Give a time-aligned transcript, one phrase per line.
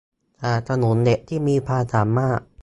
[0.43, 2.39] สนับสนุนเด็กที่มีความสามารถ